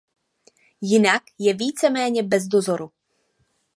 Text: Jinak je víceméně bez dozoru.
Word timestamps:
Jinak 0.81 1.23
je 1.39 1.53
víceméně 1.53 2.23
bez 2.23 2.43
dozoru. 2.47 2.91